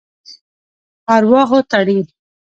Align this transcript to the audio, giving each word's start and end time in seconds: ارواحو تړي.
ارواحو 1.15 1.59
تړي. 1.71 1.99